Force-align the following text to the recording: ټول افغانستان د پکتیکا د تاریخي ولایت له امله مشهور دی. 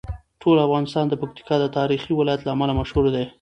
ټول 0.41 0.57
افغانستان 0.67 1.05
د 1.07 1.13
پکتیکا 1.21 1.55
د 1.61 1.65
تاریخي 1.77 2.11
ولایت 2.15 2.41
له 2.43 2.51
امله 2.55 2.73
مشهور 2.79 3.05
دی. 3.15 3.25